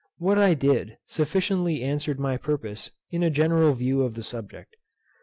[0.17, 4.75] What I did sufficiently answered my purpose, in a general view of the subject.